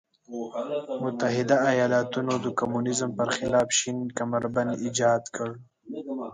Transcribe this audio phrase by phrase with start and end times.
[1.03, 5.49] متحده ایالتونو د کمونیزم پر خلاف شین کمربند ایجاد کړ.